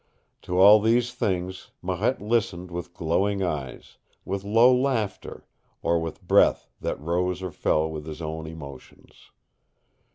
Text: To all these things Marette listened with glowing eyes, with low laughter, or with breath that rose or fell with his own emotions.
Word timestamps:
To 0.41 0.57
all 0.57 0.79
these 0.81 1.13
things 1.13 1.69
Marette 1.83 2.19
listened 2.23 2.71
with 2.71 2.91
glowing 2.95 3.43
eyes, 3.43 3.99
with 4.25 4.43
low 4.43 4.75
laughter, 4.75 5.45
or 5.83 5.99
with 5.99 6.23
breath 6.27 6.67
that 6.81 6.99
rose 6.99 7.43
or 7.43 7.51
fell 7.51 7.87
with 7.87 8.07
his 8.07 8.19
own 8.19 8.47
emotions. 8.47 9.29